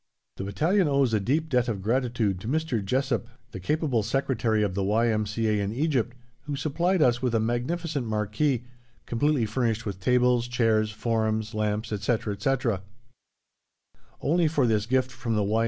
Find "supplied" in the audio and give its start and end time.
6.55-7.03